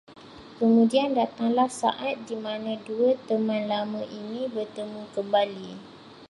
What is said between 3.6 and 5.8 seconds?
lama ini bertemu kembali